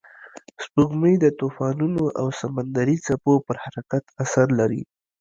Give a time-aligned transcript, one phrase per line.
[0.63, 4.81] سپوږمۍ د طوفانونو او سمندري څپو پر حرکت اثر لري